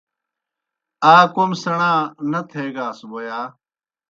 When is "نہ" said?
2.31-2.41